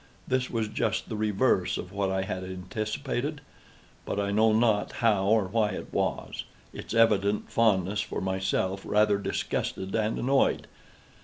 [0.27, 3.39] This was just the reverse of what I had anticipated;
[4.03, 10.17] but—I know not how or why it was—its evident fondness for myself rather disgusted and
[10.17, 10.65] annoyed.